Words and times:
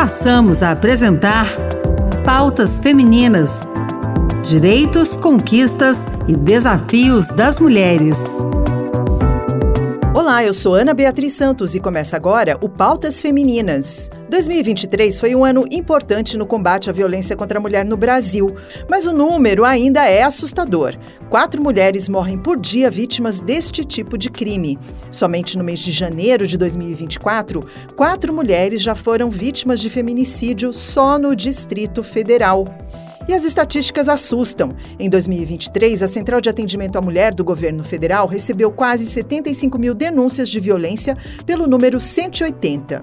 passamos 0.00 0.62
a 0.62 0.70
apresentar 0.70 1.46
Pautas 2.24 2.78
Femininas: 2.78 3.68
Direitos, 4.42 5.14
Conquistas 5.14 6.06
e 6.26 6.34
Desafios 6.34 7.26
das 7.26 7.58
Mulheres. 7.58 8.16
Olá, 10.12 10.42
eu 10.42 10.52
sou 10.52 10.74
Ana 10.74 10.92
Beatriz 10.92 11.34
Santos 11.34 11.76
e 11.76 11.80
começa 11.80 12.16
agora 12.16 12.58
o 12.60 12.68
Pautas 12.68 13.22
Femininas. 13.22 14.10
2023 14.28 15.20
foi 15.20 15.36
um 15.36 15.44
ano 15.44 15.64
importante 15.70 16.36
no 16.36 16.44
combate 16.44 16.90
à 16.90 16.92
violência 16.92 17.36
contra 17.36 17.60
a 17.60 17.62
mulher 17.62 17.84
no 17.84 17.96
Brasil, 17.96 18.52
mas 18.88 19.06
o 19.06 19.12
número 19.12 19.64
ainda 19.64 20.04
é 20.04 20.24
assustador. 20.24 20.94
Quatro 21.28 21.62
mulheres 21.62 22.08
morrem 22.08 22.36
por 22.36 22.60
dia 22.60 22.90
vítimas 22.90 23.38
deste 23.38 23.84
tipo 23.84 24.18
de 24.18 24.30
crime. 24.30 24.76
Somente 25.12 25.56
no 25.56 25.62
mês 25.62 25.78
de 25.78 25.92
janeiro 25.92 26.44
de 26.44 26.58
2024, 26.58 27.64
quatro 27.94 28.32
mulheres 28.34 28.82
já 28.82 28.96
foram 28.96 29.30
vítimas 29.30 29.78
de 29.78 29.88
feminicídio 29.88 30.72
só 30.72 31.20
no 31.20 31.36
Distrito 31.36 32.02
Federal. 32.02 32.66
E 33.28 33.34
as 33.34 33.44
estatísticas 33.44 34.08
assustam. 34.08 34.72
Em 34.98 35.08
2023, 35.08 36.02
a 36.02 36.08
Central 36.08 36.40
de 36.40 36.48
Atendimento 36.48 36.96
à 36.96 37.00
Mulher 37.00 37.34
do 37.34 37.44
governo 37.44 37.84
federal 37.84 38.26
recebeu 38.26 38.72
quase 38.72 39.06
75 39.06 39.78
mil 39.78 39.94
denúncias 39.94 40.48
de 40.48 40.58
violência 40.58 41.16
pelo 41.46 41.66
número 41.66 42.00
180. 42.00 43.00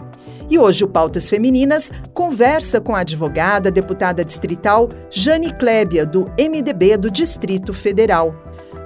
E 0.50 0.58
hoje 0.58 0.84
o 0.84 0.88
Pautas 0.88 1.30
Femininas 1.30 1.92
conversa 2.14 2.80
com 2.80 2.96
a 2.96 3.00
advogada, 3.00 3.70
deputada 3.70 4.24
distrital 4.24 4.90
Jane 5.10 5.52
Klebia, 5.54 6.06
do 6.06 6.26
MDB 6.40 6.98
do 6.98 7.12
Distrito 7.12 7.74
Federal. 7.74 8.34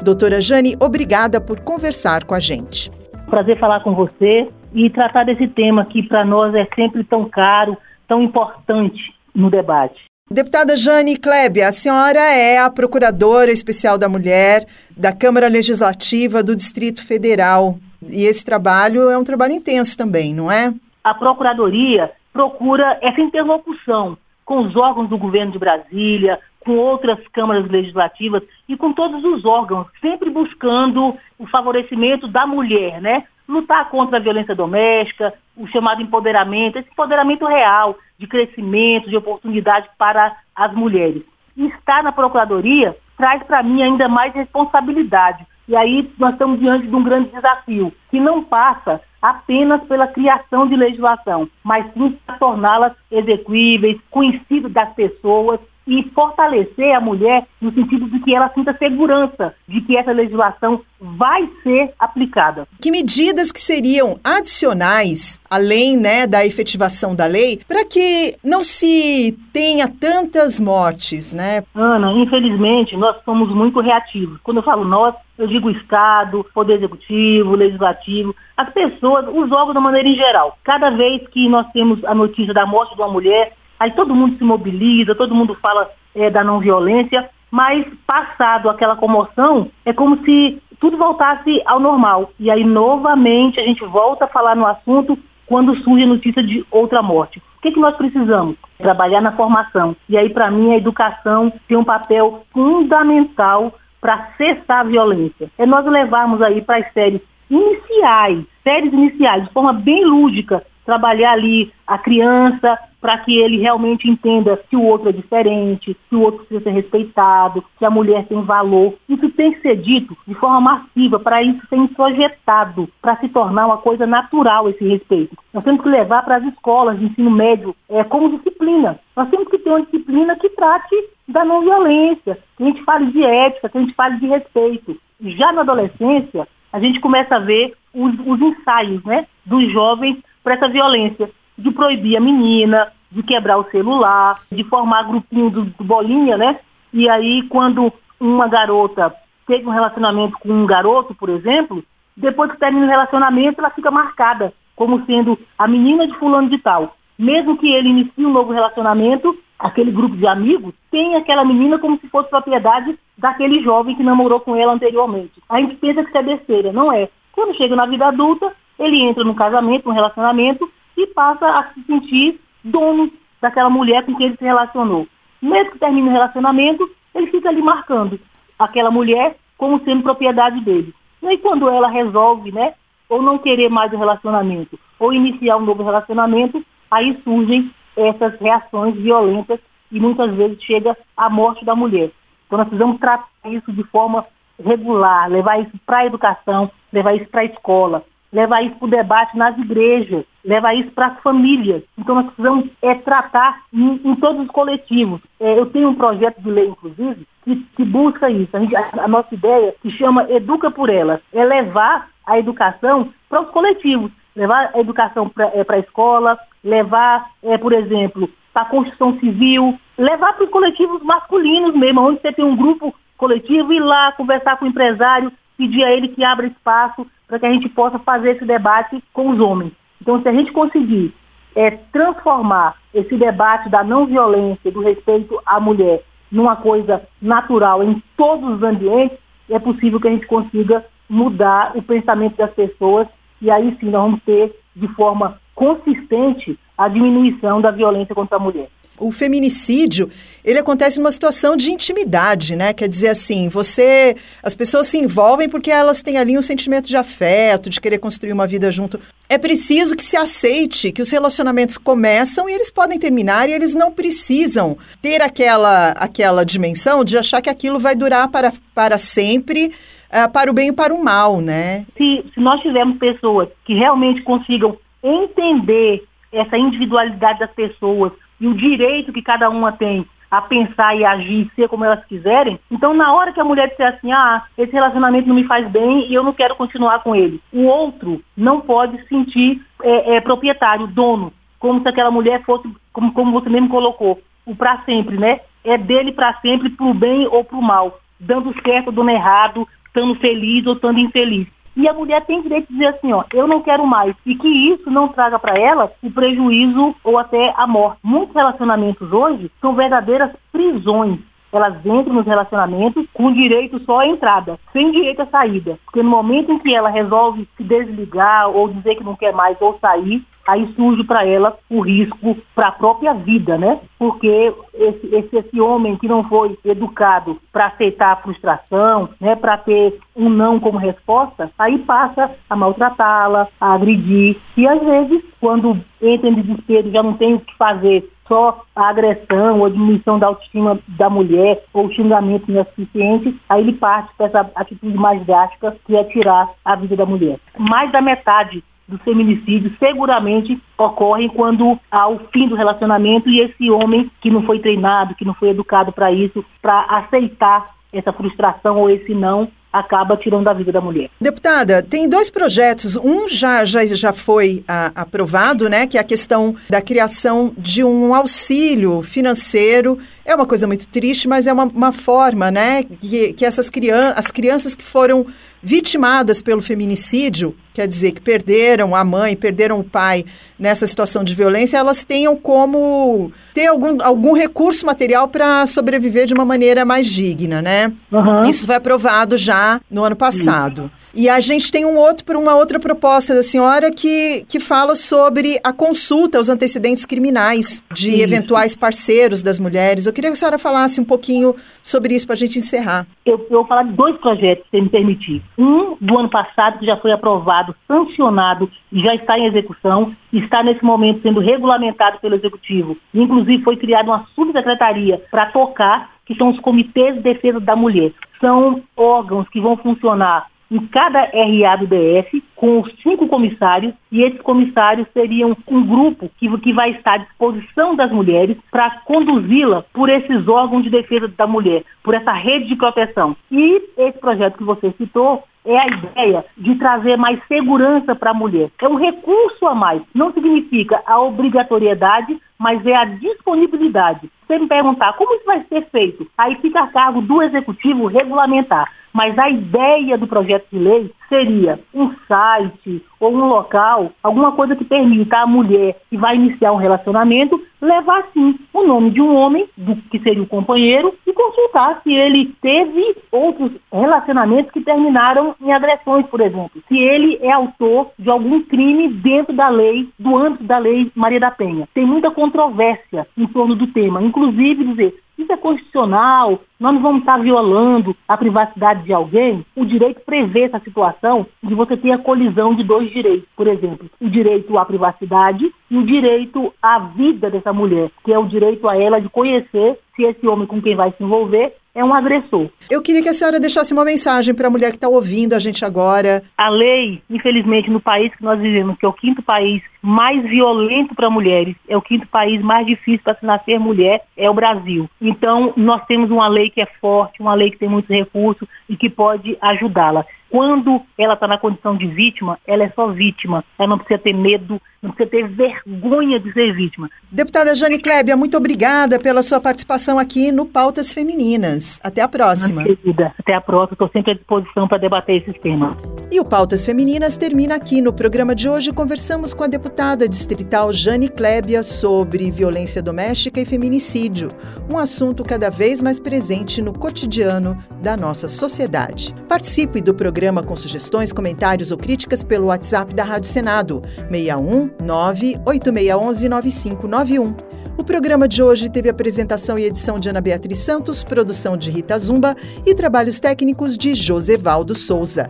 Doutora 0.03 0.41
Jane, 0.41 0.75
obrigada 0.79 1.39
por 1.39 1.59
conversar 1.59 2.23
com 2.23 2.33
a 2.33 2.39
gente. 2.39 2.91
Prazer 3.29 3.57
falar 3.57 3.81
com 3.81 3.93
você 3.93 4.47
e 4.73 4.89
tratar 4.89 5.23
desse 5.23 5.47
tema 5.47 5.85
que 5.85 6.03
para 6.03 6.25
nós 6.25 6.53
é 6.55 6.67
sempre 6.75 7.03
tão 7.03 7.29
caro, 7.29 7.77
tão 8.07 8.21
importante 8.21 9.13
no 9.33 9.49
debate. 9.49 10.10
Deputada 10.31 10.77
Jane 10.77 11.17
Klebe, 11.17 11.61
a 11.61 11.73
senhora 11.73 12.21
é 12.21 12.57
a 12.57 12.69
Procuradora 12.69 13.51
Especial 13.51 13.97
da 13.97 14.07
Mulher 14.07 14.65
da 14.95 15.13
Câmara 15.13 15.49
Legislativa 15.49 16.41
do 16.41 16.55
Distrito 16.55 17.05
Federal. 17.05 17.75
E 18.01 18.23
esse 18.23 18.45
trabalho 18.45 19.09
é 19.09 19.17
um 19.17 19.25
trabalho 19.25 19.51
intenso 19.51 19.97
também, 19.97 20.33
não 20.33 20.49
é? 20.49 20.73
A 21.03 21.13
Procuradoria 21.13 22.13
procura 22.31 22.97
essa 23.01 23.19
interlocução 23.19 24.17
com 24.45 24.59
os 24.59 24.73
órgãos 24.77 25.09
do 25.09 25.17
governo 25.17 25.51
de 25.51 25.59
Brasília, 25.59 26.39
com 26.61 26.77
outras 26.77 27.19
câmaras 27.33 27.69
legislativas 27.69 28.41
e 28.69 28.77
com 28.77 28.93
todos 28.93 29.25
os 29.25 29.43
órgãos, 29.43 29.87
sempre 29.99 30.29
buscando 30.29 31.13
o 31.37 31.45
favorecimento 31.45 32.25
da 32.29 32.47
mulher, 32.47 33.01
né? 33.01 33.25
Lutar 33.49 33.89
contra 33.89 34.15
a 34.15 34.21
violência 34.21 34.55
doméstica, 34.55 35.33
o 35.57 35.67
chamado 35.67 36.01
empoderamento, 36.01 36.77
esse 36.77 36.89
empoderamento 36.89 37.45
real, 37.45 37.97
de 38.21 38.27
crescimento, 38.27 39.09
de 39.09 39.17
oportunidade 39.17 39.89
para 39.97 40.37
as 40.55 40.71
mulheres. 40.73 41.23
Estar 41.57 42.03
na 42.03 42.11
Procuradoria 42.11 42.95
traz 43.17 43.41
para 43.43 43.63
mim 43.63 43.81
ainda 43.81 44.07
mais 44.07 44.31
responsabilidade. 44.33 45.45
E 45.67 45.75
aí 45.75 46.07
nós 46.19 46.33
estamos 46.33 46.59
diante 46.59 46.87
de 46.87 46.95
um 46.95 47.03
grande 47.03 47.29
desafio, 47.31 47.91
que 48.11 48.19
não 48.19 48.43
passa 48.43 49.01
apenas 49.19 49.81
pela 49.83 50.07
criação 50.07 50.67
de 50.67 50.75
legislação, 50.75 51.49
mas 51.63 51.85
sim 51.93 52.17
para 52.25 52.37
torná-las 52.37 52.93
execuíveis, 53.11 53.99
conhecidas 54.11 54.71
das 54.71 54.93
pessoas 54.93 55.59
e 55.87 56.03
fortalecer 56.13 56.95
a 56.95 57.01
mulher 57.01 57.45
no 57.59 57.73
sentido 57.73 58.07
de 58.09 58.19
que 58.19 58.35
ela 58.35 58.49
sinta 58.53 58.75
segurança 58.77 59.53
de 59.67 59.81
que 59.81 59.97
essa 59.97 60.11
legislação 60.11 60.81
vai 60.99 61.49
ser 61.63 61.93
aplicada. 61.99 62.67
Que 62.79 62.91
medidas 62.91 63.51
que 63.51 63.59
seriam 63.59 64.19
adicionais, 64.23 65.39
além 65.49 65.97
né, 65.97 66.27
da 66.27 66.45
efetivação 66.45 67.15
da 67.15 67.25
lei, 67.25 67.59
para 67.67 67.83
que 67.85 68.35
não 68.43 68.61
se 68.61 69.37
tenha 69.51 69.87
tantas 69.87 70.59
mortes, 70.59 71.33
né? 71.33 71.63
Ana, 71.73 72.11
infelizmente, 72.13 72.95
nós 72.95 73.17
somos 73.25 73.49
muito 73.49 73.79
reativos. 73.79 74.39
Quando 74.43 74.57
eu 74.57 74.63
falo 74.63 74.83
nós, 74.83 75.15
eu 75.37 75.47
digo 75.47 75.69
o 75.69 75.71
Estado, 75.71 76.45
Poder 76.53 76.75
Executivo, 76.75 77.55
Legislativo, 77.55 78.35
as 78.55 78.71
pessoas, 78.71 79.25
os 79.27 79.51
órgãos 79.51 79.73
da 79.73 79.81
maneira 79.81 80.07
em 80.07 80.15
geral. 80.15 80.57
Cada 80.63 80.91
vez 80.91 81.27
que 81.29 81.49
nós 81.49 81.65
temos 81.71 82.03
a 82.05 82.13
notícia 82.13 82.53
da 82.53 82.65
morte 82.65 82.95
de 82.95 83.01
uma 83.01 83.11
mulher, 83.11 83.53
aí 83.81 83.91
todo 83.91 84.13
mundo 84.13 84.37
se 84.37 84.43
mobiliza, 84.43 85.15
todo 85.15 85.33
mundo 85.33 85.55
fala 85.55 85.89
é, 86.13 86.29
da 86.29 86.43
não 86.43 86.59
violência, 86.59 87.27
mas 87.49 87.83
passado 88.05 88.69
aquela 88.69 88.95
comoção, 88.95 89.71
é 89.83 89.91
como 89.91 90.23
se 90.23 90.61
tudo 90.79 90.97
voltasse 90.97 91.61
ao 91.65 91.79
normal. 91.79 92.31
E 92.39 92.51
aí, 92.51 92.63
novamente, 92.63 93.59
a 93.59 93.63
gente 93.63 93.83
volta 93.83 94.25
a 94.25 94.27
falar 94.27 94.55
no 94.55 94.67
assunto 94.67 95.17
quando 95.47 95.75
surge 95.77 96.03
a 96.03 96.07
notícia 96.07 96.43
de 96.43 96.63
outra 96.69 97.01
morte. 97.01 97.39
O 97.39 97.61
que, 97.61 97.71
que 97.71 97.79
nós 97.79 97.95
precisamos? 97.95 98.55
Trabalhar 98.77 99.19
na 99.19 99.31
formação. 99.31 99.95
E 100.07 100.15
aí, 100.15 100.29
para 100.29 100.51
mim, 100.51 100.73
a 100.73 100.77
educação 100.77 101.51
tem 101.67 101.75
um 101.75 101.83
papel 101.83 102.43
fundamental 102.53 103.73
para 103.99 104.29
cessar 104.37 104.81
a 104.81 104.89
violência. 104.89 105.49
É 105.57 105.65
nós 105.65 105.85
levarmos 105.87 106.39
aí 106.41 106.61
para 106.61 106.77
as 106.77 106.93
séries 106.93 107.21
iniciais, 107.49 108.45
séries 108.63 108.93
iniciais, 108.93 109.43
de 109.43 109.51
forma 109.51 109.73
bem 109.73 110.05
lúdica, 110.05 110.63
trabalhar 110.91 111.31
ali 111.31 111.71
a 111.87 111.97
criança 111.97 112.77
para 112.99 113.17
que 113.17 113.37
ele 113.39 113.57
realmente 113.57 114.09
entenda 114.09 114.59
que 114.69 114.75
o 114.75 114.83
outro 114.83 115.07
é 115.07 115.11
diferente, 115.13 115.97
que 116.09 116.15
o 116.15 116.19
outro 116.19 116.39
precisa 116.39 116.61
ser 116.61 116.71
respeitado, 116.71 117.63
que 117.79 117.85
a 117.85 117.89
mulher 117.89 118.25
tem 118.27 118.41
valor. 118.41 118.93
Isso 119.07 119.29
tem 119.29 119.53
que 119.53 119.61
ser 119.61 119.77
dito 119.77 120.15
de 120.27 120.35
forma 120.35 120.59
massiva, 120.59 121.17
para 121.17 121.41
isso 121.41 121.65
ser 121.67 121.87
projetado, 121.95 122.89
para 123.01 123.15
se 123.17 123.29
tornar 123.29 123.67
uma 123.67 123.77
coisa 123.77 124.05
natural 124.05 124.69
esse 124.69 124.85
respeito. 124.85 125.35
Nós 125.53 125.63
temos 125.63 125.81
que 125.81 125.87
levar 125.87 126.23
para 126.23 126.35
as 126.35 126.43
escolas 126.43 126.99
de 126.99 127.05
ensino 127.05 127.31
médio 127.31 127.73
é, 127.89 128.03
como 128.03 128.37
disciplina. 128.37 128.99
Nós 129.15 129.29
temos 129.29 129.47
que 129.47 129.57
ter 129.57 129.69
uma 129.69 129.81
disciplina 129.81 130.35
que 130.35 130.49
trate 130.49 130.95
da 131.27 131.45
não 131.45 131.61
violência, 131.61 132.37
que 132.57 132.63
a 132.63 132.65
gente 132.67 132.83
fale 132.83 133.05
de 133.11 133.23
ética, 133.23 133.69
que 133.69 133.77
a 133.77 133.81
gente 133.81 133.95
fale 133.95 134.19
de 134.19 134.27
respeito. 134.27 134.97
Já 135.21 135.53
na 135.53 135.61
adolescência, 135.61 136.47
a 136.71 136.79
gente 136.79 136.99
começa 136.99 137.37
a 137.37 137.39
ver 137.39 137.73
os, 137.93 138.13
os 138.25 138.41
ensaios 138.41 139.03
né, 139.03 139.25
dos 139.45 139.71
jovens 139.71 140.17
para 140.43 140.55
essa 140.55 140.69
violência, 140.69 141.29
de 141.57 141.71
proibir 141.71 142.17
a 142.17 142.21
menina, 142.21 142.91
de 143.11 143.21
quebrar 143.23 143.57
o 143.57 143.69
celular, 143.69 144.37
de 144.51 144.63
formar 144.63 145.03
grupinho 145.03 145.49
do, 145.49 145.63
do 145.63 145.83
bolinha, 145.83 146.37
né? 146.37 146.59
E 146.93 147.09
aí, 147.09 147.43
quando 147.43 147.91
uma 148.19 148.47
garota 148.47 149.13
teve 149.47 149.67
um 149.67 149.71
relacionamento 149.71 150.37
com 150.39 150.49
um 150.49 150.65
garoto, 150.65 151.13
por 151.13 151.29
exemplo, 151.29 151.83
depois 152.15 152.51
que 152.51 152.57
termina 152.59 152.85
o 152.85 152.89
relacionamento, 152.89 153.59
ela 153.59 153.69
fica 153.69 153.91
marcada 153.91 154.53
como 154.75 155.05
sendo 155.05 155.37
a 155.57 155.67
menina 155.67 156.07
de 156.07 156.17
fulano 156.17 156.49
de 156.49 156.57
tal. 156.57 156.95
Mesmo 157.17 157.57
que 157.57 157.71
ele 157.71 157.89
inicie 157.89 158.25
um 158.25 158.31
novo 158.31 158.51
relacionamento, 158.51 159.37
aquele 159.59 159.91
grupo 159.91 160.15
de 160.15 160.25
amigos 160.25 160.73
tem 160.89 161.15
aquela 161.15 161.45
menina 161.45 161.77
como 161.77 161.99
se 161.99 162.07
fosse 162.07 162.29
propriedade 162.29 162.97
daquele 163.17 163.61
jovem 163.61 163.95
que 163.95 164.03
namorou 164.03 164.39
com 164.39 164.55
ela 164.55 164.73
anteriormente. 164.73 165.41
A 165.47 165.59
gente 165.61 165.75
pensa 165.75 166.03
que 166.03 166.09
isso 166.09 166.17
é 166.17 166.23
besteira, 166.23 166.73
não 166.73 166.91
é. 166.91 167.09
Quando 167.31 167.55
chega 167.55 167.75
na 167.75 167.85
vida 167.85 168.07
adulta, 168.07 168.53
ele 168.81 169.01
entra 169.01 169.23
num 169.23 169.33
casamento, 169.33 169.87
num 169.87 169.95
relacionamento 169.95 170.69
e 170.97 171.07
passa 171.07 171.47
a 171.47 171.73
se 171.73 171.83
sentir 171.83 172.39
dono 172.63 173.11
daquela 173.39 173.69
mulher 173.69 174.05
com 174.05 174.15
quem 174.15 174.27
ele 174.27 174.37
se 174.37 174.43
relacionou. 174.43 175.07
Mesmo 175.41 175.71
que 175.71 175.79
termine 175.79 176.09
o 176.09 176.11
relacionamento, 176.11 176.89
ele 177.13 177.27
fica 177.27 177.49
ali 177.49 177.61
marcando 177.61 178.19
aquela 178.57 178.91
mulher 178.91 179.37
como 179.57 179.83
sendo 179.83 180.03
propriedade 180.03 180.59
dele. 180.61 180.93
E 181.21 181.27
aí 181.27 181.37
quando 181.37 181.69
ela 181.69 181.87
resolve, 181.87 182.51
né, 182.51 182.73
ou 183.07 183.21
não 183.21 183.37
querer 183.37 183.69
mais 183.69 183.91
o 183.93 183.97
relacionamento, 183.97 184.79
ou 184.99 185.13
iniciar 185.13 185.57
um 185.57 185.65
novo 185.65 185.83
relacionamento, 185.83 186.63
aí 186.89 187.19
surgem 187.23 187.71
essas 187.95 188.39
reações 188.39 188.95
violentas 188.95 189.59
e 189.91 189.99
muitas 189.99 190.33
vezes 190.33 190.63
chega 190.63 190.97
à 191.15 191.29
morte 191.29 191.65
da 191.65 191.75
mulher. 191.75 192.11
Então 192.47 192.57
nós 192.57 192.67
precisamos 192.67 192.99
tratar 192.99 193.27
isso 193.45 193.71
de 193.71 193.83
forma 193.85 194.25
regular, 194.63 195.29
levar 195.29 195.59
isso 195.59 195.71
para 195.85 195.99
a 195.99 196.05
educação, 196.05 196.71
levar 196.91 197.15
isso 197.15 197.29
para 197.29 197.41
a 197.41 197.45
escola, 197.45 198.05
levar 198.31 198.61
isso 198.63 198.75
para 198.75 198.85
o 198.85 198.89
debate 198.91 199.37
nas 199.37 199.57
igrejas, 199.57 200.23
levar 200.43 200.73
isso 200.73 200.91
para 200.91 201.07
as 201.07 201.19
famílias. 201.21 201.83
Então 201.97 202.15
nós 202.15 202.25
precisamos 202.25 202.69
é, 202.81 202.95
tratar 202.95 203.61
em, 203.73 203.99
em 204.03 204.15
todos 204.15 204.41
os 204.43 204.51
coletivos. 204.51 205.19
É, 205.39 205.59
eu 205.59 205.65
tenho 205.65 205.89
um 205.89 205.95
projeto 205.95 206.41
de 206.41 206.49
lei, 206.49 206.67
inclusive, 206.67 207.27
que, 207.43 207.55
que 207.75 207.83
busca 207.83 208.29
isso. 208.29 208.55
A, 208.55 208.59
gente, 208.59 208.75
a, 208.75 208.89
a, 209.03 209.07
nossa 209.07 209.33
ideia, 209.33 209.75
que 209.81 209.89
chama 209.91 210.31
Educa 210.31 210.71
por 210.71 210.89
Elas, 210.89 211.19
é 211.33 211.43
levar 211.43 212.09
a 212.25 212.39
educação 212.39 213.13
para 213.29 213.41
os 213.41 213.49
coletivos, 213.49 214.11
levar 214.35 214.71
a 214.73 214.79
educação 214.79 215.27
para 215.27 215.45
é, 215.47 215.65
a 215.67 215.79
escola, 215.79 216.39
levar, 216.63 217.31
é, 217.43 217.57
por 217.57 217.73
exemplo, 217.73 218.29
para 218.53 218.63
a 218.63 218.69
construção 218.69 219.17
civil, 219.19 219.77
levar 219.97 220.33
para 220.33 220.45
os 220.45 220.49
coletivos 220.49 221.01
masculinos 221.03 221.75
mesmo, 221.75 222.01
onde 222.01 222.21
você 222.21 222.31
tem 222.31 222.45
um 222.45 222.55
grupo 222.55 222.93
coletivo, 223.17 223.71
ir 223.71 223.79
lá 223.79 224.11
conversar 224.13 224.57
com 224.57 224.65
o 224.65 224.67
empresário, 224.67 225.31
pedir 225.61 225.83
a 225.83 225.91
ele 225.91 226.07
que 226.07 226.23
abra 226.23 226.47
espaço 226.47 227.05
para 227.27 227.37
que 227.37 227.45
a 227.45 227.51
gente 227.51 227.69
possa 227.69 227.99
fazer 227.99 228.31
esse 228.31 228.45
debate 228.45 229.03
com 229.13 229.29
os 229.29 229.39
homens. 229.39 229.71
Então, 230.01 230.19
se 230.19 230.27
a 230.27 230.33
gente 230.33 230.51
conseguir 230.51 231.13
é, 231.55 231.69
transformar 231.91 232.77
esse 232.91 233.15
debate 233.15 233.69
da 233.69 233.83
não 233.83 234.07
violência, 234.07 234.71
do 234.71 234.81
respeito 234.81 235.39
à 235.45 235.59
mulher, 235.59 236.01
numa 236.31 236.55
coisa 236.55 237.03
natural 237.21 237.83
em 237.83 238.01
todos 238.17 238.55
os 238.55 238.63
ambientes, 238.63 239.19
é 239.47 239.59
possível 239.59 239.99
que 239.99 240.07
a 240.07 240.11
gente 240.11 240.25
consiga 240.25 240.83
mudar 241.07 241.73
o 241.75 241.81
pensamento 241.83 242.37
das 242.37 242.51
pessoas 242.51 243.07
e 243.39 243.51
aí 243.51 243.77
sim 243.79 243.91
nós 243.91 244.01
vamos 244.01 244.23
ter 244.23 244.55
de 244.75 244.87
forma 244.89 245.39
consistente 245.53 246.57
a 246.75 246.87
diminuição 246.87 247.61
da 247.61 247.69
violência 247.69 248.15
contra 248.15 248.37
a 248.37 248.39
mulher 248.39 248.69
o 249.01 249.11
feminicídio, 249.11 250.09
ele 250.45 250.59
acontece 250.59 250.99
numa 250.99 251.11
situação 251.11 251.55
de 251.55 251.71
intimidade, 251.71 252.55
né? 252.55 252.73
Quer 252.73 252.87
dizer 252.87 253.09
assim, 253.09 253.49
você, 253.49 254.15
as 254.41 254.55
pessoas 254.55 254.87
se 254.87 254.97
envolvem 254.97 255.49
porque 255.49 255.71
elas 255.71 256.01
têm 256.01 256.17
ali 256.17 256.37
um 256.37 256.41
sentimento 256.41 256.87
de 256.87 256.95
afeto, 256.95 257.69
de 257.69 257.81
querer 257.81 257.97
construir 257.97 258.31
uma 258.31 258.47
vida 258.47 258.71
junto. 258.71 258.99
É 259.27 259.37
preciso 259.37 259.95
que 259.95 260.03
se 260.03 260.15
aceite 260.15 260.91
que 260.91 261.01
os 261.01 261.09
relacionamentos 261.09 261.77
começam 261.77 262.49
e 262.49 262.53
eles 262.53 262.71
podem 262.71 262.99
terminar 262.99 263.49
e 263.49 263.53
eles 263.53 263.73
não 263.73 263.91
precisam 263.91 264.77
ter 265.01 265.21
aquela 265.21 265.91
aquela 265.91 266.43
dimensão 266.43 267.03
de 267.03 267.17
achar 267.17 267.41
que 267.41 267.49
aquilo 267.49 267.79
vai 267.79 267.95
durar 267.95 268.27
para, 268.29 268.51
para 268.73 268.97
sempre. 268.97 269.71
Uh, 270.11 270.29
para 270.29 270.51
o 270.51 270.53
bem 270.53 270.67
e 270.67 270.73
para 270.73 270.93
o 270.93 271.01
mal, 271.01 271.39
né? 271.39 271.85
Se, 271.97 272.25
se 272.33 272.39
nós 272.41 272.59
tivermos 272.59 272.97
pessoas 272.97 273.47
que 273.63 273.73
realmente 273.73 274.21
consigam 274.23 274.77
entender 275.01 276.03
essa 276.31 276.57
individualidade 276.57 277.39
das 277.39 277.51
pessoas, 277.51 278.11
e 278.41 278.47
o 278.47 278.53
direito 278.53 279.13
que 279.13 279.21
cada 279.21 279.49
uma 279.49 279.71
tem 279.71 280.05
a 280.31 280.41
pensar 280.41 280.95
e 280.95 281.03
agir, 281.03 281.51
ser 281.55 281.67
como 281.67 281.83
elas 281.83 282.03
quiserem. 282.05 282.57
Então, 282.71 282.93
na 282.93 283.13
hora 283.13 283.33
que 283.33 283.39
a 283.39 283.43
mulher 283.43 283.69
disser 283.69 283.87
assim, 283.87 284.11
ah, 284.13 284.43
esse 284.57 284.71
relacionamento 284.71 285.27
não 285.27 285.35
me 285.35 285.43
faz 285.43 285.67
bem 285.69 286.09
e 286.09 286.13
eu 286.13 286.23
não 286.23 286.31
quero 286.31 286.55
continuar 286.55 287.03
com 287.03 287.13
ele, 287.13 287.41
o 287.51 287.63
outro 287.65 288.23
não 288.35 288.61
pode 288.61 288.97
se 289.01 289.09
sentir 289.09 289.61
é, 289.83 290.15
é, 290.15 290.21
proprietário, 290.21 290.87
dono, 290.87 291.33
como 291.59 291.81
se 291.81 291.87
aquela 291.87 292.09
mulher 292.09 292.41
fosse, 292.43 292.67
como, 292.93 293.11
como 293.13 293.33
você 293.33 293.49
mesmo 293.49 293.67
colocou, 293.67 294.21
o 294.45 294.55
para 294.55 294.81
sempre, 294.83 295.17
né? 295.17 295.41
É 295.63 295.77
dele 295.77 296.13
para 296.13 296.33
sempre, 296.39 296.69
pro 296.69 296.93
bem 296.93 297.27
ou 297.27 297.43
pro 297.43 297.61
mal, 297.61 297.99
dando 298.19 298.55
certo 298.63 298.87
ou 298.87 298.93
dando 298.93 299.11
errado, 299.11 299.67
estando 299.85 300.15
feliz 300.15 300.65
ou 300.65 300.73
estando 300.73 300.97
infeliz. 300.97 301.47
E 301.75 301.87
a 301.87 301.93
mulher 301.93 302.25
tem 302.25 302.41
direito 302.41 302.67
de 302.67 302.73
dizer 302.73 302.87
assim, 302.87 303.13
ó, 303.13 303.23
eu 303.33 303.47
não 303.47 303.61
quero 303.61 303.85
mais. 303.85 304.15
E 304.25 304.35
que 304.35 304.47
isso 304.47 304.89
não 304.89 305.07
traga 305.07 305.39
para 305.39 305.57
ela 305.57 305.91
o 306.03 306.11
prejuízo 306.11 306.95
ou 307.03 307.17
até 307.17 307.53
a 307.55 307.65
morte. 307.65 307.99
Muitos 308.03 308.35
relacionamentos 308.35 309.11
hoje 309.11 309.51
são 309.61 309.73
verdadeiras 309.73 310.31
prisões 310.51 311.19
elas 311.51 311.85
entram 311.85 312.13
nos 312.13 312.25
relacionamentos 312.25 313.05
com 313.13 313.33
direito 313.33 313.79
só 313.83 313.99
à 313.99 314.07
entrada, 314.07 314.57
sem 314.71 314.91
direito 314.91 315.21
à 315.21 315.25
saída. 315.25 315.77
Porque 315.85 316.01
no 316.01 316.09
momento 316.09 316.51
em 316.51 316.59
que 316.59 316.73
ela 316.73 316.89
resolve 316.89 317.47
se 317.57 317.63
desligar 317.63 318.49
ou 318.49 318.69
dizer 318.69 318.95
que 318.95 319.03
não 319.03 319.15
quer 319.15 319.33
mais 319.33 319.57
ou 319.59 319.77
sair, 319.79 320.23
aí 320.51 320.67
surge 320.75 321.03
para 321.03 321.25
ela 321.25 321.57
o 321.69 321.79
risco 321.79 322.35
para 322.53 322.67
a 322.67 322.71
própria 322.71 323.13
vida, 323.13 323.57
né? 323.57 323.79
Porque 323.97 324.53
esse, 324.73 325.15
esse, 325.15 325.37
esse 325.37 325.61
homem 325.61 325.95
que 325.95 326.07
não 326.07 326.23
foi 326.23 326.57
educado 326.65 327.37
para 327.51 327.67
aceitar 327.67 328.11
a 328.11 328.15
frustração, 328.17 329.09
né, 329.19 329.35
para 329.35 329.57
ter 329.57 329.97
um 330.15 330.29
não 330.29 330.59
como 330.59 330.77
resposta, 330.77 331.49
aí 331.57 331.77
passa 331.79 332.31
a 332.49 332.55
maltratá-la, 332.55 333.47
a 333.59 333.73
agredir. 333.73 334.37
E 334.57 334.67
às 334.67 334.81
vezes, 334.81 335.23
quando 335.39 335.79
entra 336.01 336.29
em 336.29 336.33
desespero, 336.33 336.91
já 336.91 337.01
não 337.01 337.13
tem 337.13 337.35
o 337.35 337.39
que 337.39 337.55
fazer, 337.55 338.09
só 338.27 338.63
a 338.73 338.89
agressão 338.89 339.59
ou 339.59 339.65
a 339.65 339.69
diminuição 339.69 340.17
da 340.17 340.27
autoestima 340.27 340.79
da 340.87 341.09
mulher 341.09 341.63
ou 341.73 341.87
o 341.87 341.93
xingamento 341.93 342.49
insuficiente, 342.49 343.37
aí 343.49 343.61
ele 343.61 343.73
parte 343.73 344.09
para 344.15 344.27
essa 344.27 344.51
atitude 344.55 344.97
mais 344.97 345.25
drástica, 345.25 345.75
que 345.85 345.97
é 345.97 346.03
tirar 346.05 346.49
a 346.63 346.75
vida 346.75 346.95
da 346.95 347.05
mulher. 347.05 347.39
Mais 347.57 347.91
da 347.91 348.01
metade 348.01 348.63
do 348.91 348.97
feminicídio 348.99 349.73
seguramente 349.79 350.61
ocorre 350.77 351.29
quando 351.29 351.79
há 351.89 352.07
o 352.07 352.19
fim 352.31 352.47
do 352.47 352.55
relacionamento 352.55 353.29
e 353.29 353.39
esse 353.39 353.71
homem 353.71 354.11
que 354.21 354.29
não 354.29 354.43
foi 354.43 354.59
treinado, 354.59 355.15
que 355.15 355.25
não 355.25 355.33
foi 355.33 355.49
educado 355.49 355.91
para 355.91 356.11
isso, 356.11 356.43
para 356.61 356.81
aceitar 356.83 357.73
essa 357.93 358.11
frustração 358.13 358.77
ou 358.77 358.89
esse 358.89 359.13
não, 359.13 359.49
acaba 359.71 360.17
tirando 360.17 360.47
a 360.47 360.53
vida 360.53 360.71
da 360.71 360.81
mulher. 360.81 361.09
Deputada, 361.19 361.81
tem 361.81 362.07
dois 362.07 362.29
projetos. 362.29 362.97
Um 362.97 363.27
já, 363.27 363.63
já, 363.63 363.85
já 363.85 364.11
foi 364.11 364.63
a, 364.67 364.91
aprovado, 364.95 365.69
né? 365.69 365.87
Que 365.87 365.97
é 365.97 366.01
a 366.01 366.03
questão 366.03 366.53
da 366.69 366.81
criação 366.81 367.53
de 367.57 367.83
um 367.83 368.13
auxílio 368.13 369.01
financeiro. 369.01 369.97
É 370.25 370.35
uma 370.35 370.45
coisa 370.45 370.67
muito 370.67 370.87
triste, 370.87 371.27
mas 371.27 371.47
é 371.47 371.53
uma, 371.53 371.65
uma 371.65 371.91
forma, 371.91 372.51
né? 372.51 372.83
Que, 372.83 373.33
que 373.33 373.45
essas 373.45 373.69
crianças, 373.69 374.17
as 374.17 374.31
crianças 374.31 374.75
que 374.75 374.83
foram 374.83 375.25
vitimadas 375.63 376.41
pelo 376.41 376.61
feminicídio, 376.61 377.55
quer 377.73 377.87
dizer, 377.87 378.11
que 378.13 378.21
perderam 378.21 378.95
a 378.95 379.03
mãe, 379.03 379.35
perderam 379.35 379.79
o 379.79 379.83
pai 379.83 380.25
nessa 380.57 380.87
situação 380.87 381.23
de 381.23 381.35
violência, 381.35 381.77
elas 381.77 382.03
tenham 382.03 382.35
como 382.35 383.31
ter 383.53 383.67
algum, 383.67 384.01
algum 384.01 384.33
recurso 384.33 384.85
material 384.85 385.27
para 385.27 385.65
sobreviver 385.65 386.25
de 386.25 386.33
uma 386.33 386.45
maneira 386.45 386.83
mais 386.83 387.07
digna, 387.07 387.61
né? 387.61 387.91
Uhum. 388.11 388.45
Isso 388.45 388.65
foi 388.65 388.75
aprovado 388.75 389.37
já 389.37 389.79
no 389.89 390.03
ano 390.03 390.15
passado. 390.15 390.83
Sim. 390.83 391.01
E 391.13 391.29
a 391.29 391.39
gente 391.41 391.71
tem 391.71 391.85
um 391.85 391.97
outro, 391.97 392.39
uma 392.39 392.55
outra 392.55 392.79
proposta 392.79 393.35
da 393.35 393.43
senhora 393.43 393.91
que, 393.91 394.45
que 394.47 394.59
fala 394.59 394.95
sobre 394.95 395.59
a 395.63 395.73
consulta 395.73 396.37
aos 396.37 396.47
antecedentes 396.47 397.05
criminais 397.05 397.83
de 397.91 398.11
isso. 398.11 398.23
eventuais 398.23 398.75
parceiros 398.75 399.43
das 399.43 399.59
mulheres. 399.59 400.07
Eu 400.11 400.13
queria 400.13 400.29
que 400.29 400.33
a 400.33 400.35
senhora 400.35 400.59
falasse 400.59 400.99
um 400.99 401.05
pouquinho 401.05 401.55
sobre 401.81 402.13
isso 402.13 402.27
para 402.27 402.33
a 402.33 402.37
gente 402.37 402.59
encerrar. 402.59 403.07
Eu, 403.25 403.47
eu 403.49 403.59
vou 403.59 403.65
falar 403.65 403.83
de 403.83 403.93
dois 403.93 404.17
projetos, 404.17 404.65
se 404.69 404.81
me 404.81 404.89
permitir. 404.89 405.41
Um 405.57 405.95
do 406.01 406.19
ano 406.19 406.29
passado, 406.29 406.79
que 406.79 406.85
já 406.85 406.97
foi 406.97 407.13
aprovado, 407.13 407.73
sancionado 407.87 408.69
e 408.91 408.99
já 408.99 409.15
está 409.15 409.39
em 409.39 409.45
execução, 409.45 410.13
está 410.33 410.61
nesse 410.63 410.83
momento 410.83 411.21
sendo 411.21 411.39
regulamentado 411.39 412.19
pelo 412.19 412.35
Executivo. 412.35 412.97
Inclusive 413.13 413.63
foi 413.63 413.77
criada 413.77 414.11
uma 414.11 414.25
subsecretaria 414.35 415.23
para 415.31 415.45
tocar, 415.45 416.09
que 416.25 416.35
são 416.35 416.49
os 416.49 416.59
comitês 416.59 417.15
de 417.15 417.21
defesa 417.21 417.61
da 417.61 417.77
mulher. 417.77 418.11
São 418.41 418.83
órgãos 418.97 419.47
que 419.47 419.61
vão 419.61 419.77
funcionar 419.77 420.50
em 420.71 420.87
cada 420.87 421.19
RA 421.19 421.75
do 421.75 421.85
DF, 421.85 422.41
com 422.55 422.83
cinco 423.03 423.27
comissários, 423.27 423.93
e 424.09 424.21
esses 424.21 424.39
comissários 424.41 425.05
seriam 425.13 425.55
um 425.67 425.85
grupo 425.85 426.31
que, 426.37 426.49
que 426.59 426.71
vai 426.71 426.91
estar 426.91 427.15
à 427.15 427.17
disposição 427.17 427.93
das 427.93 428.09
mulheres 428.11 428.57
para 428.71 429.01
conduzi-la 429.01 429.83
por 429.93 430.09
esses 430.09 430.47
órgãos 430.47 430.83
de 430.83 430.89
defesa 430.89 431.27
da 431.27 431.45
mulher, 431.45 431.83
por 432.01 432.13
essa 432.13 432.31
rede 432.31 432.67
de 432.67 432.75
proteção. 432.77 433.35
E 433.51 433.81
esse 433.97 434.17
projeto 434.19 434.57
que 434.57 434.63
você 434.63 434.93
citou 434.97 435.43
é 435.65 435.77
a 435.77 435.87
ideia 435.87 436.45
de 436.57 436.75
trazer 436.75 437.17
mais 437.17 437.39
segurança 437.47 438.15
para 438.15 438.31
a 438.31 438.33
mulher. 438.33 438.69
É 438.81 438.87
um 438.87 438.95
recurso 438.95 439.67
a 439.67 439.75
mais. 439.75 440.01
Não 440.13 440.31
significa 440.33 441.01
a 441.05 441.19
obrigatoriedade, 441.19 442.39
mas 442.57 442.85
é 442.85 442.95
a 442.95 443.05
disponibilidade. 443.05 444.29
Você 444.47 444.57
me 444.57 444.67
perguntar 444.67 445.13
como 445.13 445.33
isso 445.35 445.45
vai 445.45 445.63
ser 445.69 445.87
feito, 445.89 446.27
aí 446.37 446.55
fica 446.55 446.81
a 446.81 446.87
cargo 446.87 447.21
do 447.21 447.41
executivo 447.41 448.07
regulamentar. 448.07 448.91
Mas 449.13 449.37
a 449.37 449.49
ideia 449.49 450.17
do 450.17 450.27
projeto 450.27 450.67
de 450.71 450.79
lei 450.79 451.11
seria 451.27 451.79
um 451.93 452.11
site 452.27 453.03
ou 453.19 453.33
um 453.33 453.45
local, 453.47 454.11
alguma 454.23 454.51
coisa 454.51 454.75
que 454.75 454.83
permita 454.83 455.37
a 455.37 455.47
mulher 455.47 455.97
que 456.09 456.17
vai 456.17 456.35
iniciar 456.35 456.71
um 456.71 456.77
relacionamento 456.77 457.61
levar 457.81 458.27
sim 458.33 458.59
o 458.73 458.83
nome 458.83 459.09
de 459.09 459.21
um 459.21 459.35
homem, 459.35 459.67
do, 459.75 459.95
que 459.95 460.19
seria 460.19 460.43
o 460.43 460.47
companheiro, 460.47 461.13
e 461.25 461.33
consultar 461.33 462.01
se 462.03 462.13
ele 462.13 462.53
teve 462.61 463.15
outros 463.31 463.71
relacionamentos 463.91 464.71
que 464.71 464.81
terminaram 464.81 465.55
em 465.59 465.71
agressões, 465.73 466.25
por 466.27 466.41
exemplo. 466.41 466.71
Se 466.87 466.97
ele 466.97 467.39
é 467.41 467.51
autor 467.51 468.11
de 468.19 468.29
algum 468.29 468.61
crime 468.61 469.07
dentro 469.07 469.53
da 469.53 469.69
lei, 469.69 470.09
do 470.19 470.37
âmbito 470.37 470.63
da 470.63 470.77
lei 470.77 471.11
Maria 471.15 471.39
da 471.39 471.51
Penha. 471.51 471.87
Tem 471.93 472.05
muita 472.05 472.29
controvérsia 472.29 473.27
em 473.37 473.47
torno 473.47 473.75
do 473.75 473.87
tema, 473.87 474.21
inclusive 474.21 474.83
dizer 474.83 475.15
isso 475.41 475.51
é 475.51 475.57
constitucional, 475.57 476.59
nós 476.79 476.93
não 476.93 477.01
vamos 477.01 477.19
estar 477.21 477.37
violando 477.37 478.15
a 478.27 478.37
privacidade 478.37 479.03
de 479.03 479.13
alguém. 479.13 479.65
O 479.75 479.85
direito 479.85 480.21
prevê 480.25 480.63
essa 480.63 480.79
situação 480.79 481.45
de 481.61 481.75
você 481.75 481.95
ter 481.97 482.11
a 482.11 482.17
colisão 482.17 482.73
de 482.73 482.83
dois 482.83 483.11
direitos. 483.11 483.47
Por 483.55 483.67
exemplo, 483.67 484.09
o 484.19 484.29
direito 484.29 484.77
à 484.77 484.85
privacidade 484.85 485.71
e 485.89 485.97
o 485.97 486.05
direito 486.05 486.73
à 486.81 486.99
vida 486.99 487.49
dessa 487.49 487.73
mulher, 487.73 488.09
que 488.23 488.33
é 488.33 488.39
o 488.39 488.47
direito 488.47 488.87
a 488.87 488.97
ela 488.97 489.19
de 489.19 489.29
conhecer 489.29 489.99
se 490.15 490.23
esse 490.23 490.47
homem 490.47 490.67
com 490.67 490.81
quem 490.81 490.95
vai 490.95 491.11
se 491.11 491.23
envolver 491.23 491.75
é 491.93 492.03
um 492.03 492.13
agressor. 492.13 492.69
Eu 492.89 493.01
queria 493.01 493.21
que 493.21 493.29
a 493.29 493.33
senhora 493.33 493.59
deixasse 493.59 493.93
uma 493.93 494.05
mensagem 494.05 494.53
para 494.53 494.67
a 494.67 494.69
mulher 494.69 494.91
que 494.91 494.97
está 494.97 495.09
ouvindo 495.09 495.53
a 495.53 495.59
gente 495.59 495.83
agora. 495.83 496.41
A 496.57 496.69
lei, 496.69 497.21
infelizmente, 497.29 497.89
no 497.89 497.99
país 497.99 498.33
que 498.35 498.43
nós 498.43 498.59
vivemos, 498.59 498.97
que 498.97 499.05
é 499.05 499.09
o 499.09 499.13
quinto 499.13 499.41
país 499.41 499.81
mais 500.01 500.41
violento 500.43 501.13
para 501.13 501.29
mulheres, 501.29 501.75
é 501.87 501.95
o 501.95 502.01
quinto 502.01 502.27
país 502.27 502.61
mais 502.61 502.87
difícil 502.87 503.21
para 503.23 503.35
se 503.35 503.45
nascer 503.45 503.79
mulher, 503.79 504.23
é 504.35 504.49
o 504.49 504.53
Brasil. 504.53 505.09
Então, 505.21 505.73
nós 505.75 506.03
temos 506.05 506.31
uma 506.31 506.47
lei 506.47 506.69
que 506.69 506.81
é 506.81 506.87
forte, 506.99 507.41
uma 507.41 507.53
lei 507.53 507.71
que 507.71 507.77
tem 507.77 507.89
muitos 507.89 508.09
recursos 508.09 508.67
e 508.89 508.95
que 508.95 509.09
pode 509.09 509.57
ajudá-la. 509.61 510.25
Quando 510.51 511.01
ela 511.17 511.33
está 511.33 511.47
na 511.47 511.57
condição 511.57 511.95
de 511.95 512.05
vítima, 512.05 512.59
ela 512.67 512.83
é 512.83 512.91
só 512.93 513.07
vítima. 513.07 513.63
Ela 513.79 513.87
não 513.87 513.97
precisa 513.97 514.19
ter 514.19 514.33
medo, 514.33 514.81
não 515.01 515.11
precisa 515.11 515.29
ter 515.29 515.47
vergonha 515.47 516.37
de 516.41 516.51
ser 516.51 516.75
vítima. 516.75 517.09
Deputada 517.31 517.73
Jane 517.73 517.97
Klebia, 517.97 518.35
muito 518.35 518.57
obrigada 518.57 519.17
pela 519.17 519.41
sua 519.41 519.61
participação 519.61 520.19
aqui 520.19 520.51
no 520.51 520.65
Pautas 520.65 521.13
Femininas. 521.13 522.01
Até 522.03 522.21
a 522.21 522.27
próxima. 522.27 522.83
Querida, 522.83 523.33
até 523.39 523.53
a 523.53 523.61
próxima. 523.61 523.93
Estou 523.93 524.09
sempre 524.09 524.31
à 524.31 524.33
disposição 524.33 524.89
para 524.89 524.97
debater 524.97 525.41
esses 525.41 525.57
temas. 525.61 525.95
E 526.29 526.37
o 526.37 526.43
Pautas 526.43 526.85
Femininas 526.85 527.37
termina 527.37 527.75
aqui. 527.75 528.01
No 528.01 528.13
programa 528.13 528.53
de 528.53 528.67
hoje, 528.67 528.91
conversamos 528.91 529.53
com 529.53 529.63
a 529.63 529.67
deputada 529.67 530.27
distrital 530.27 530.91
Jane 530.91 531.29
Klebia 531.29 531.81
sobre 531.81 532.51
violência 532.51 533.01
doméstica 533.01 533.61
e 533.61 533.65
feminicídio, 533.65 534.49
um 534.91 534.97
assunto 534.97 535.45
cada 535.45 535.69
vez 535.69 536.01
mais 536.01 536.19
presente 536.19 536.81
no 536.81 536.91
cotidiano 536.91 537.77
da 538.01 538.17
nossa 538.17 538.49
sociedade. 538.49 539.33
Participe 539.47 540.01
do 540.01 540.13
programa 540.13 540.40
programa 540.41 540.63
com 540.63 540.75
sugestões, 540.75 541.31
comentários 541.31 541.91
ou 541.91 541.97
críticas 541.99 542.41
pelo 542.41 542.65
WhatsApp 542.65 543.13
da 543.13 543.23
Rádio 543.23 543.47
Senado, 543.47 544.01
61 544.27 544.89
98611 544.99 546.49
9591. 546.49 547.55
O 547.95 548.03
programa 548.03 548.47
de 548.47 548.63
hoje 548.63 548.89
teve 548.89 549.07
apresentação 549.07 549.77
e 549.77 549.85
edição 549.85 550.19
de 550.19 550.29
Ana 550.29 550.41
Beatriz 550.41 550.79
Santos, 550.79 551.23
produção 551.23 551.77
de 551.77 551.91
Rita 551.91 552.17
Zumba 552.17 552.55
e 552.83 552.95
trabalhos 552.95 553.39
técnicos 553.39 553.95
de 553.95 554.15
Josevaldo 554.15 554.95
Souza. 554.95 555.47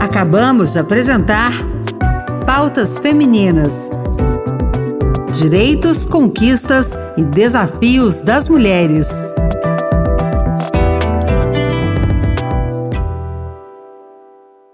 Acabamos 0.00 0.72
de 0.72 0.78
apresentar 0.78 1.52
Pautas 2.46 2.96
Femininas. 2.96 3.90
Direitos, 5.34 6.06
conquistas 6.06 6.92
e 7.18 7.22
desafios 7.22 8.20
das 8.20 8.48
mulheres. 8.48 9.35